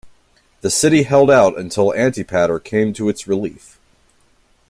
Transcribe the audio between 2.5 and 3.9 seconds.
came to its relief.